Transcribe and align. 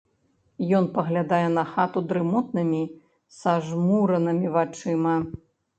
Ён 0.77 0.87
паглядае 0.95 1.43
на 1.57 1.65
хату 1.73 2.03
дрымотнымі 2.13 2.83
сажмуранымі 3.43 4.47
вачыма. 4.59 5.17